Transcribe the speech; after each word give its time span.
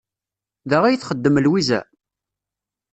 Da 0.69 0.77
ay 0.85 0.95
txeddem 0.97 1.37
Lwiza? 1.45 1.79